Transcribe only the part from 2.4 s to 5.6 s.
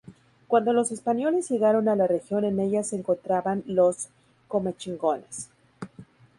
en ella se encontraban los comechingones.